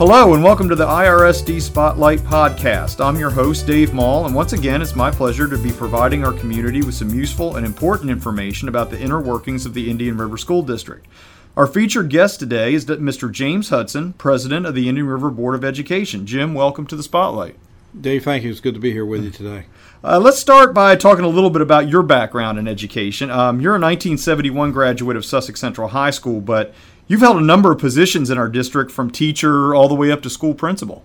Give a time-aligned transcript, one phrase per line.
[0.00, 3.04] Hello, and welcome to the IRSD Spotlight Podcast.
[3.04, 6.32] I'm your host, Dave Maull, and once again, it's my pleasure to be providing our
[6.32, 10.38] community with some useful and important information about the inner workings of the Indian River
[10.38, 11.06] School District.
[11.54, 13.30] Our featured guest today is Mr.
[13.30, 16.24] James Hudson, President of the Indian River Board of Education.
[16.24, 17.56] Jim, welcome to the Spotlight.
[18.00, 18.50] Dave, thank you.
[18.50, 19.66] It's good to be here with you today.
[20.02, 23.30] Uh, let's start by talking a little bit about your background in education.
[23.30, 26.72] Um, you're a 1971 graduate of Sussex Central High School, but
[27.10, 30.22] You've held a number of positions in our district from teacher all the way up
[30.22, 31.04] to school principal.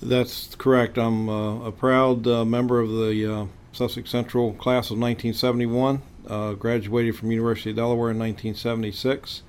[0.00, 0.96] That's correct.
[0.96, 6.00] I'm uh, a proud uh, member of the uh, Sussex Central class of 1971.
[6.26, 9.42] Uh, graduated from University of Delaware in 1976.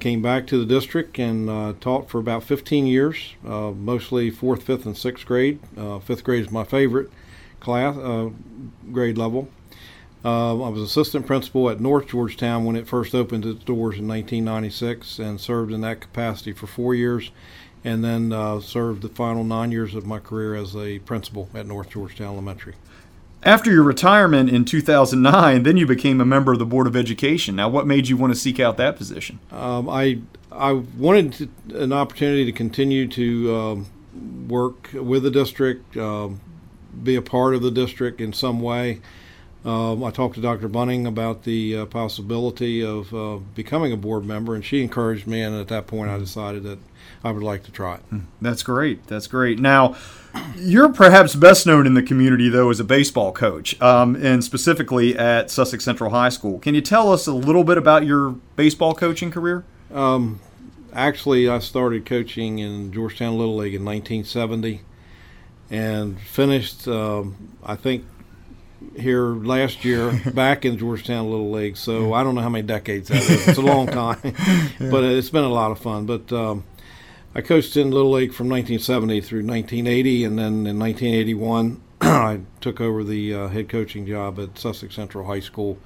[0.00, 4.62] came back to the district and uh, taught for about 15 years, uh, mostly fourth,
[4.62, 5.60] fifth, and sixth grade.
[6.02, 7.10] fifth grade is my favorite
[7.60, 7.94] class
[8.90, 9.50] grade level.
[10.24, 14.08] Uh, I was assistant principal at North Georgetown when it first opened its doors in
[14.08, 17.30] 1996 and served in that capacity for four years
[17.84, 21.66] and then uh, served the final nine years of my career as a principal at
[21.66, 22.74] North Georgetown Elementary.
[23.44, 27.54] After your retirement in 2009, then you became a member of the Board of Education.
[27.54, 29.38] Now, what made you want to seek out that position?
[29.52, 30.18] Um, I
[30.50, 33.86] I wanted to, an opportunity to continue to um,
[34.48, 36.40] work with the district, um,
[37.00, 39.00] be a part of the district in some way.
[39.68, 40.66] Um, I talked to Dr.
[40.66, 45.42] Bunting about the uh, possibility of uh, becoming a board member, and she encouraged me.
[45.42, 46.78] And at that point, I decided that
[47.22, 48.00] I would like to try it.
[48.08, 48.20] Hmm.
[48.40, 49.06] That's great.
[49.08, 49.58] That's great.
[49.58, 49.94] Now,
[50.56, 55.18] you're perhaps best known in the community, though, as a baseball coach, um, and specifically
[55.18, 56.58] at Sussex Central High School.
[56.60, 59.66] Can you tell us a little bit about your baseball coaching career?
[59.92, 60.40] Um,
[60.94, 64.80] actually, I started coaching in Georgetown Little League in 1970
[65.70, 68.06] and finished, um, I think,
[68.96, 71.76] here last year back in Georgetown Little League.
[71.76, 73.48] So I don't know how many decades that is.
[73.48, 74.18] It's a long time,
[74.78, 76.06] but it's been a lot of fun.
[76.06, 76.64] But um,
[77.34, 82.80] I coached in Little League from 1970 through 1980, and then in 1981 I took
[82.80, 85.78] over the uh, head coaching job at Sussex Central High School.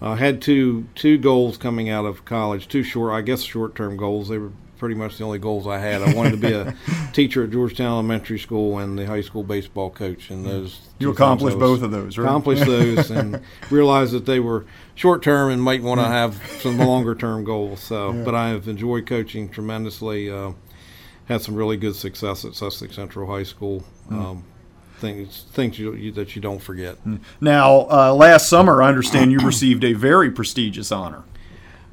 [0.00, 3.74] I uh, had two two goals coming out of college, two short, I guess, short
[3.74, 4.28] term goals.
[4.28, 6.02] They were pretty much the only goals I had.
[6.02, 6.74] I wanted to be a
[7.12, 10.30] teacher at Georgetown Elementary School and the high school baseball coach.
[10.30, 12.24] And those you accomplished both of those, right?
[12.24, 14.64] Accomplished those, and realized that they were
[14.94, 17.80] short term and might want to have some longer term goals.
[17.80, 18.24] So, yeah.
[18.24, 20.30] but I have enjoyed coaching tremendously.
[20.30, 20.52] Uh,
[21.26, 23.84] had some really good success at Sussex Central High School.
[24.10, 24.18] Mm.
[24.18, 24.44] Um,
[24.96, 26.96] things things you, you, that you don't forget.
[26.96, 27.16] Hmm.
[27.40, 31.24] Now, uh, last summer, I understand you received a very prestigious honor.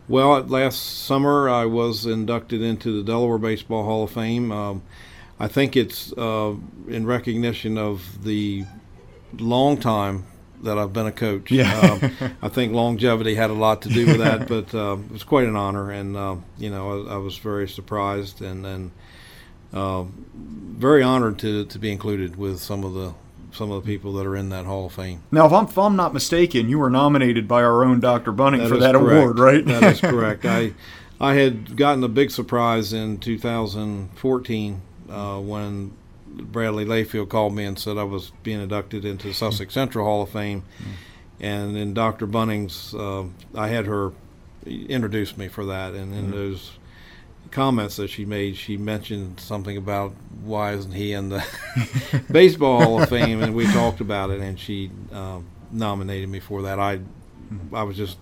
[0.09, 4.51] Well, last summer I was inducted into the Delaware Baseball Hall of Fame.
[4.53, 4.83] Um,
[5.37, 6.55] I think it's uh,
[6.87, 8.65] in recognition of the
[9.37, 10.25] long time
[10.63, 11.51] that I've been a coach.
[11.51, 11.77] Yeah.
[11.79, 15.23] um, I think longevity had a lot to do with that, but uh, it was
[15.23, 18.91] quite an honor, and uh, you know I, I, was very surprised and and
[19.73, 23.13] uh, very honored to to be included with some of the
[23.51, 25.23] some of the people that are in that Hall of Fame.
[25.31, 28.31] Now, if I'm, if I'm not mistaken, you were nominated by our own Dr.
[28.31, 29.23] Bunting that for that correct.
[29.23, 29.65] award, right?
[29.65, 30.45] that is correct.
[30.45, 30.73] I
[31.19, 35.93] I had gotten a big surprise in 2014 uh, when
[36.27, 40.29] Bradley Layfield called me and said I was being inducted into Sussex Central Hall of
[40.29, 40.63] Fame,
[41.39, 42.27] and in Dr.
[42.27, 43.25] Bunting's, uh,
[43.55, 44.11] I had her
[44.65, 46.31] introduce me for that, and in mm-hmm.
[46.31, 46.71] those
[47.51, 50.13] comments that she made, she mentioned something about
[50.43, 51.45] why isn't he in the
[52.31, 56.63] Baseball Hall of Fame, and we talked about it, and she um, nominated me for
[56.63, 56.79] that.
[56.79, 56.99] I
[57.73, 58.17] I was just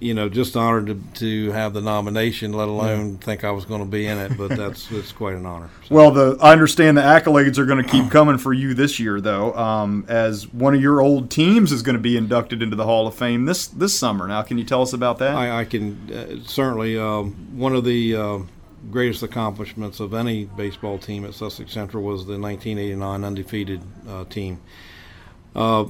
[0.00, 3.16] you know, just honored to, to have the nomination, let alone yeah.
[3.18, 4.36] think I was going to be in it.
[4.36, 5.70] But that's it's quite an honor.
[5.86, 5.94] So.
[5.94, 9.20] Well, the I understand the accolades are going to keep coming for you this year,
[9.20, 12.84] though, um, as one of your old teams is going to be inducted into the
[12.84, 14.26] Hall of Fame this this summer.
[14.26, 15.36] Now, can you tell us about that?
[15.36, 16.98] I, I can uh, certainly.
[16.98, 18.38] Um, one of the uh,
[18.90, 24.60] greatest accomplishments of any baseball team at Sussex Central was the 1989 undefeated uh, team.
[25.54, 25.84] Uh,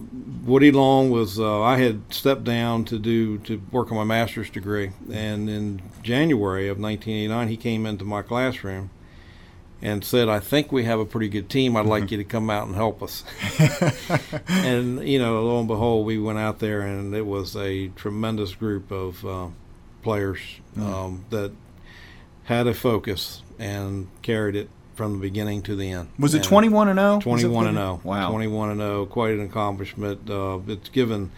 [0.45, 4.49] Woody Long was uh, I had stepped down to do to work on my master's
[4.49, 8.91] degree, and in January of 1989 he came into my classroom
[9.83, 11.77] and said, "I think we have a pretty good team.
[11.77, 12.15] I'd like mm-hmm.
[12.15, 13.23] you to come out and help us."
[14.49, 18.55] and you know, lo and behold, we went out there, and it was a tremendous
[18.55, 19.49] group of uh,
[20.03, 20.41] players
[20.75, 20.83] mm-hmm.
[20.83, 21.53] um, that
[22.45, 24.71] had a focus and carried it
[25.01, 26.11] from the beginning to the end.
[26.19, 27.21] Was it 21 and 0?
[27.21, 28.01] 21 and 0.
[28.05, 28.33] Wow.
[28.33, 30.29] 21 and 0, quite an accomplishment.
[30.29, 31.31] Uh, it's given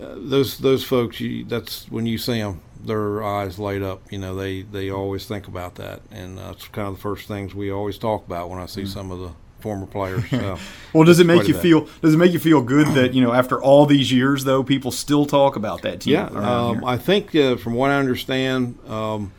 [0.00, 4.18] uh, those those folks you, that's when you see them their eyes light up you
[4.18, 7.70] know they they always think about that and that's kind of the first things we
[7.70, 8.88] always talk about when i see mm.
[8.88, 9.30] some of the
[9.60, 10.58] former players so
[10.92, 13.32] well does it make you feel does it make you feel good that you know
[13.32, 17.32] after all these years though people still talk about that team yeah um, i think
[17.36, 19.30] uh, from what i understand um,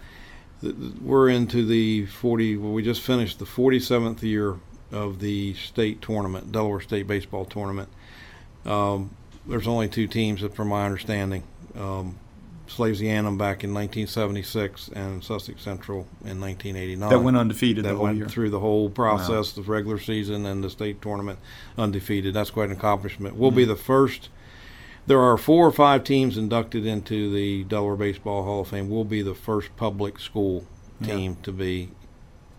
[1.01, 2.57] we're into the 40.
[2.57, 4.57] Well, we just finished the 47th year
[4.91, 7.89] of the state tournament, Delaware State baseball tournament.
[8.65, 9.15] Um,
[9.45, 11.43] there's only two teams, from my understanding.
[11.75, 12.19] Um,
[13.37, 17.09] back in 1976 and Sussex Central in 1989.
[17.09, 17.85] That went undefeated.
[17.85, 18.27] That went year.
[18.27, 19.63] through the whole process, wow.
[19.63, 21.39] the regular season and the state tournament,
[21.77, 22.33] undefeated.
[22.33, 23.35] That's quite an accomplishment.
[23.35, 23.57] We'll mm-hmm.
[23.57, 24.29] be the first.
[25.05, 28.89] There are four or five teams inducted into the Delaware Baseball Hall of Fame.
[28.89, 30.65] We'll be the first public school
[31.03, 31.43] team yeah.
[31.43, 31.89] to be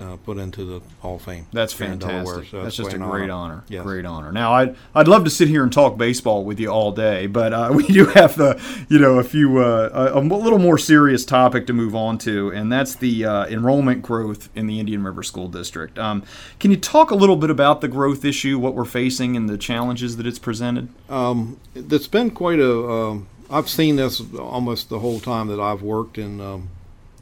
[0.05, 1.47] uh, put into the Hall of Fame.
[1.53, 2.47] That's fantastic.
[2.51, 3.55] So that's, that's just a great honor.
[3.55, 3.65] honor.
[3.69, 3.83] Yes.
[3.83, 4.33] Great honor.
[4.33, 7.53] Now, I'd I'd love to sit here and talk baseball with you all day, but
[7.53, 11.25] uh, we do have the you know a few uh, a, a, little more serious
[11.25, 15.23] topic to move on to, and that's the uh, enrollment growth in the Indian River
[15.23, 15.99] School District.
[15.99, 16.23] Um,
[16.59, 19.59] can you talk a little bit about the growth issue, what we're facing, and the
[19.59, 20.89] challenges that it's presented?
[21.09, 22.91] Um, it's been quite a.
[22.91, 26.71] Um, I've seen this almost the whole time that I've worked in um,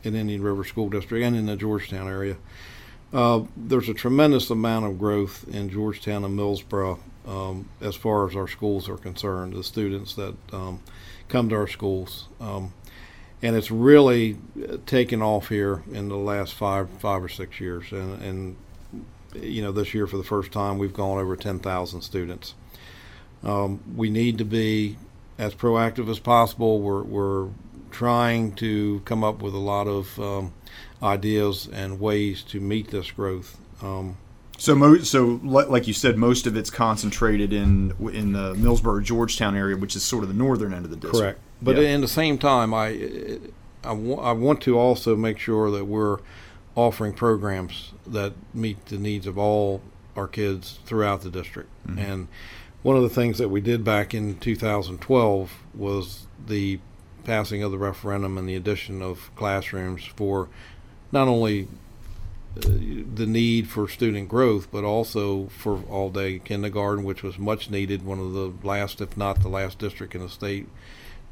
[0.02, 2.36] in Indian River School District and in the Georgetown area.
[3.12, 8.34] Uh, there's a tremendous amount of growth in Georgetown and Millsboro um, as far as
[8.34, 10.80] our schools are concerned, the students that um,
[11.28, 12.28] come to our schools.
[12.40, 12.72] Um,
[13.42, 14.38] and it's really
[14.86, 17.90] taken off here in the last five, five or six years.
[17.92, 18.56] And, and
[19.34, 22.54] you know, this year for the first time, we've gone over 10,000 students.
[23.42, 24.96] Um, we need to be
[25.38, 26.80] as proactive as possible.
[26.80, 27.48] We're, we're
[27.92, 30.52] trying to come up with a lot of um,
[31.02, 33.58] ideas and ways to meet this growth.
[33.80, 34.16] Um,
[34.58, 39.56] so, mo- so like you said, most of it's concentrated in in the Millsboro Georgetown
[39.56, 41.18] area, which is sort of the northern end of the district.
[41.18, 41.40] Correct.
[41.60, 41.88] But yeah.
[41.88, 43.38] in the same time, I
[43.84, 46.18] I, w- I want to also make sure that we're
[46.76, 49.82] offering programs that meet the needs of all
[50.16, 51.70] our kids throughout the district.
[51.86, 51.98] Mm-hmm.
[51.98, 52.28] And
[52.82, 56.80] one of the things that we did back in 2012 was the
[57.24, 60.48] passing of the referendum and the addition of classrooms for
[61.10, 61.68] not only
[62.56, 62.60] uh,
[63.14, 68.04] the need for student growth, but also for all day kindergarten, which was much needed.
[68.04, 70.68] One of the last, if not the last, district in the state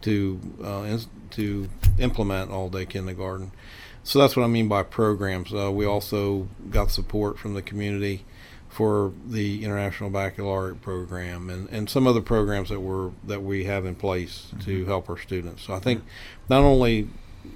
[0.03, 0.99] to uh,
[1.33, 3.53] to implement all day kindergarten.
[4.03, 5.53] So that's what I mean by programs.
[5.53, 8.25] Uh, we also got support from the community
[8.71, 13.85] for the International Baccalaureate program and, and some other programs that were that we have
[13.85, 14.61] in place mm-hmm.
[14.61, 15.65] to help our students.
[15.65, 16.05] So I think
[16.49, 17.09] not only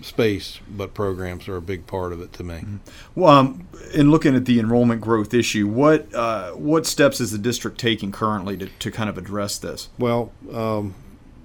[0.03, 2.57] space, but programs are a big part of it to me.
[2.57, 2.77] Mm-hmm.
[3.15, 7.39] Well, um, in looking at the enrollment growth issue, what uh, what steps is the
[7.39, 9.91] district taking currently to, to kind of address this?
[9.99, 10.97] Well, um,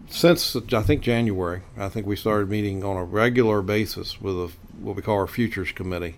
[0.09, 4.51] since I think January, I think we started meeting on a regular basis with a,
[4.79, 6.17] what we call our futures committee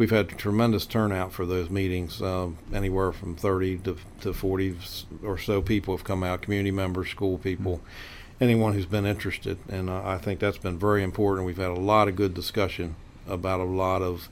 [0.00, 2.22] we've had tremendous turnout for those meetings.
[2.22, 4.78] Uh, anywhere from 30 to, to 40
[5.22, 8.44] or so people have come out, community members, school people, mm-hmm.
[8.44, 9.58] anyone who's been interested.
[9.68, 11.46] And uh, I think that's been very important.
[11.46, 12.96] We've had a lot of good discussion
[13.28, 14.30] about a lot of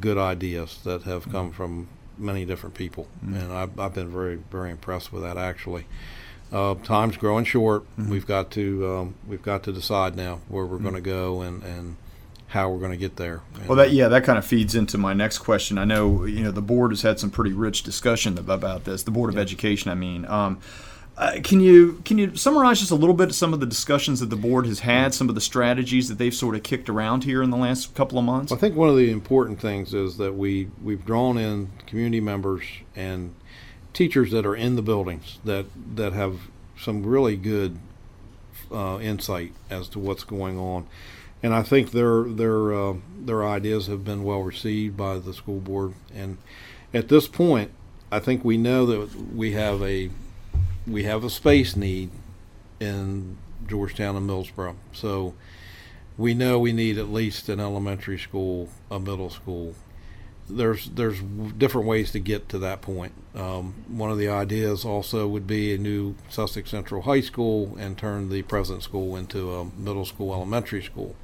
[0.00, 1.56] good ideas that have come mm-hmm.
[1.56, 3.06] from many different people.
[3.22, 3.34] Mm-hmm.
[3.34, 5.84] And I've, I've been very, very impressed with that actually.
[6.50, 7.82] Uh, time's growing short.
[7.98, 8.10] Mm-hmm.
[8.10, 10.84] We've got to um, we've got to decide now where we're mm-hmm.
[10.84, 11.96] going to go and, and
[12.52, 13.40] how we're going to get there.
[13.66, 15.78] well, that yeah, that kind of feeds into my next question.
[15.78, 19.02] I know you know the board has had some pretty rich discussion about this.
[19.04, 19.42] The board of yeah.
[19.42, 20.26] education, I mean.
[20.26, 20.60] Um,
[21.16, 24.20] uh, can you can you summarize just a little bit of some of the discussions
[24.20, 27.24] that the board has had, some of the strategies that they've sort of kicked around
[27.24, 28.52] here in the last couple of months?
[28.52, 32.64] I think one of the important things is that we we've drawn in community members
[32.94, 33.34] and
[33.94, 35.66] teachers that are in the buildings that
[35.96, 36.38] that have
[36.78, 37.78] some really good
[38.70, 40.86] uh, insight as to what's going on
[41.42, 45.58] and I think their their uh, their ideas have been well received by the school
[45.58, 45.94] board.
[46.14, 46.38] And
[46.94, 47.72] at this point,
[48.10, 50.10] I think we know that we have a
[50.86, 52.10] we have a space need
[52.78, 54.76] in Georgetown and Millsboro.
[54.92, 55.34] So
[56.16, 59.74] we know we need at least an elementary school, a middle school.
[60.48, 63.14] There's there's different ways to get to that point.
[63.34, 67.96] Um, one of the ideas also would be a new Sussex Central High School and
[67.98, 71.16] turn the present school into a middle school, elementary school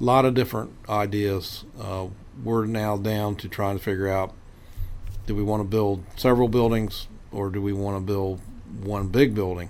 [0.00, 1.64] a lot of different ideas.
[1.80, 2.08] Uh,
[2.42, 4.32] we're now down to trying to figure out
[5.26, 8.40] do we want to build several buildings or do we want to build
[8.82, 9.68] one big building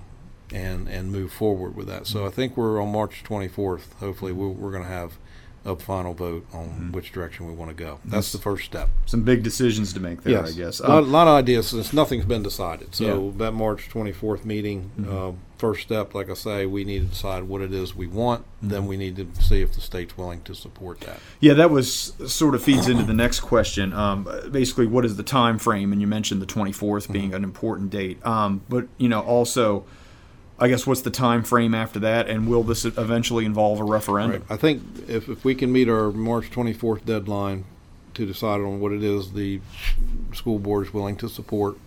[0.52, 2.06] and and move forward with that.
[2.06, 3.92] So I think we're on March 24th.
[3.94, 5.18] Hopefully we we are going to have
[5.64, 6.92] a final vote on mm-hmm.
[6.92, 8.00] which direction we want to go.
[8.04, 8.88] That's the first step.
[9.06, 10.54] Some big decisions to make there, yes.
[10.54, 10.80] I guess.
[10.80, 12.94] A lot, um, lot, of ideas since nothing's been decided.
[12.94, 13.44] So yeah.
[13.44, 15.16] that March 24th meeting, mm-hmm.
[15.16, 18.42] uh, first step, like I say, we need to decide what it is we want.
[18.42, 18.68] Mm-hmm.
[18.68, 21.18] Then we need to see if the state's willing to support that.
[21.40, 23.92] Yeah, that was sort of feeds into the next question.
[23.92, 25.92] Um, basically, what is the time frame?
[25.92, 27.34] And you mentioned the 24th being mm-hmm.
[27.34, 28.24] an important date.
[28.24, 29.84] Um, but you know, also
[30.60, 34.42] I guess what's the time frame after that, and will this eventually involve a referendum?
[34.42, 34.50] Right.
[34.50, 37.64] I think if, if we can meet our March 24th deadline
[38.14, 39.60] to decide on what it is the
[40.34, 41.78] school board is willing to support,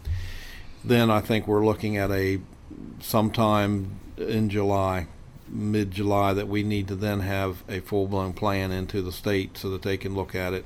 [0.86, 2.40] then I think we're looking at a
[3.02, 5.08] sometime in July,
[5.50, 9.58] mid July, that we need to then have a full blown plan into the state
[9.58, 10.64] so that they can look at it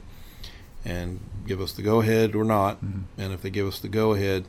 [0.83, 2.83] and give us the go ahead or not.
[2.85, 3.03] Mhm.
[3.17, 4.45] And if they give us the go ahead,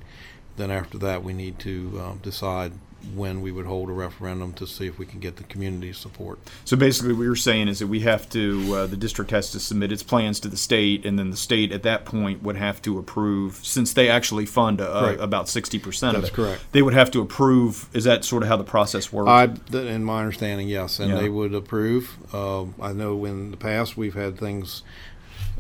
[0.59, 2.73] then after that we need to um, decide
[3.15, 6.39] when we would hold a referendum to see if we can get the community support.
[6.65, 9.61] So basically, what you're saying is that we have to, uh, the district has to
[9.61, 12.83] submit its plans to the state, and then the state at that point would have
[12.83, 15.21] to approve, since they actually fund uh, Right.
[15.21, 16.35] about 60% of That's it.
[16.35, 16.63] correct.
[16.73, 17.89] They would have to approve.
[17.93, 19.29] Is that sort of how the process works?
[19.29, 19.45] I,
[19.77, 21.21] in my understanding, yes, and Yeah.
[21.21, 22.17] they would approve.
[22.35, 24.83] Um, I know in the past we've had things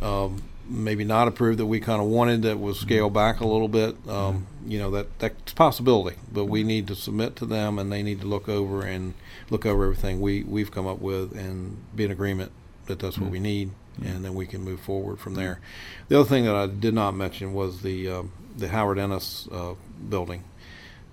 [0.02, 3.68] um, maybe not approved that we kind of wanted that was scaled back a little
[3.68, 3.96] bit.
[4.08, 7.92] Um, you know that that's a possibility, but we need to submit to them, and
[7.92, 9.14] they need to look over and
[9.50, 12.52] look over everything we we've come up with and be in agreement
[12.86, 13.70] that that's what we need,
[14.02, 15.60] and then we can move forward from there.
[16.08, 19.74] The other thing that I did not mention was the um, the Howard Ennis uh,
[20.08, 20.44] building.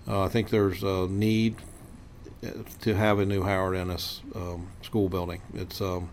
[0.07, 1.55] Uh, I think there's a need
[2.81, 5.41] to have a new Howard Ennis um, school building.
[5.53, 6.09] It's um,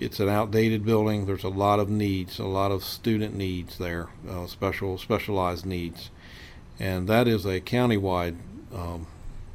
[0.00, 1.26] it's an outdated building.
[1.26, 6.10] There's a lot of needs, a lot of student needs there, uh, special specialized needs,
[6.78, 8.36] and that is a countywide
[8.74, 9.06] um,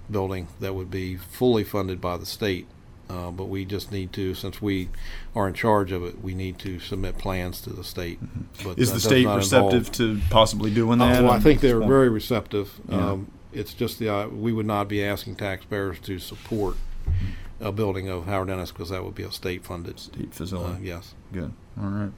[0.10, 2.68] building that would be fully funded by the state.
[3.10, 4.88] Uh, but we just need to, since we
[5.36, 8.20] are in charge of it, we need to submit plans to the state.
[8.64, 11.24] But is the state receptive involve- to possibly doing that?
[11.24, 12.80] well, I think they're very receptive.
[12.88, 13.12] Yeah.
[13.12, 16.76] Um, it's just the uh, we would not be asking taxpayers to support
[17.62, 20.00] a building of Howard Ennis because that would be a state funded.
[20.00, 20.86] state Uh, facility.
[20.88, 21.14] yes.
[21.34, 21.52] Good.
[21.82, 22.12] All right.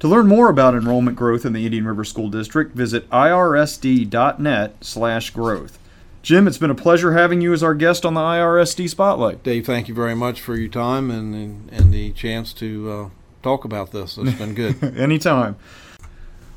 [0.00, 5.78] To learn more about enrollment growth in the Indian River School District, visit irsd.net/growth.
[6.22, 9.42] Jim, it's been a pleasure having you as our guest on the IRSD Spotlight.
[9.42, 13.08] Dave, thank you very much for your time and and, and the chance to uh,
[13.42, 14.16] talk about this.
[14.18, 14.82] It's been good.
[14.96, 15.56] Anytime.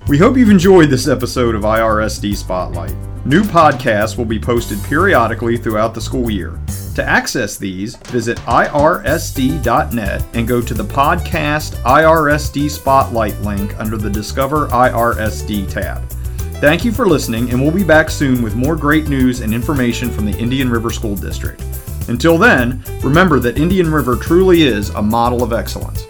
[0.08, 2.96] We hope you've enjoyed this episode of IRSD Spotlight.
[3.26, 6.58] New podcasts will be posted periodically throughout the school year.
[6.98, 14.10] To access these, visit irsd.net and go to the podcast IRSD Spotlight link under the
[14.10, 16.10] Discover IRSD tab.
[16.60, 20.10] Thank you for listening, and we'll be back soon with more great news and information
[20.10, 21.62] from the Indian River School District.
[22.08, 26.08] Until then, remember that Indian River truly is a model of excellence.